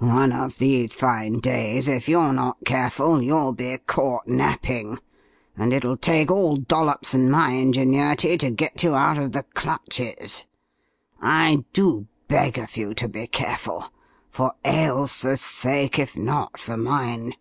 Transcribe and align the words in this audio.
One 0.00 0.32
of 0.32 0.58
these 0.58 0.96
fine 0.96 1.38
days, 1.38 1.86
if 1.86 2.08
you're 2.08 2.32
not 2.32 2.64
careful, 2.64 3.22
you'll 3.22 3.52
be 3.52 3.78
caught 3.86 4.26
napping, 4.26 4.98
and 5.56 5.72
it'll 5.72 5.96
take 5.96 6.28
all 6.28 6.56
Dollops's 6.56 7.14
and 7.14 7.30
my 7.30 7.50
ingenuity 7.50 8.36
to 8.38 8.50
get 8.50 8.82
you 8.82 8.96
out 8.96 9.16
of 9.16 9.30
the 9.30 9.44
clutches. 9.54 10.44
I 11.22 11.64
do 11.72 12.08
beg 12.26 12.58
of 12.58 12.76
you 12.76 12.94
to 12.94 13.06
be 13.08 13.28
careful 13.28 13.84
for 14.28 14.54
Ailsa's 14.64 15.40
sake, 15.40 16.00
if 16.00 16.16
not 16.16 16.58
for 16.58 16.76
mine." 16.76 17.34